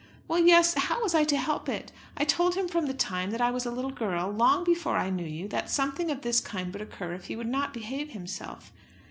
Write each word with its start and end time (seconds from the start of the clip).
"Well, 0.27 0.39
yes; 0.39 0.73
how 0.73 1.03
was 1.03 1.13
I 1.13 1.23
to 1.25 1.37
help 1.37 1.69
it? 1.69 1.91
I 2.17 2.23
told 2.23 2.55
him 2.55 2.67
from 2.67 2.87
the 2.87 2.93
time 2.95 3.29
that 3.29 3.39
I 3.39 3.51
was 3.51 3.67
a 3.67 3.71
little 3.71 3.91
girl, 3.91 4.31
long 4.31 4.63
before 4.63 4.97
I 4.97 5.11
knew 5.11 5.27
you, 5.27 5.47
that 5.49 5.69
something 5.69 6.09
of 6.09 6.23
this 6.23 6.39
kind 6.41 6.73
would 6.73 6.81
occur 6.81 7.13
if 7.13 7.25
he 7.25 7.35
would 7.35 7.45
not 7.47 7.71
behave 7.71 8.09
himself." 8.09 8.71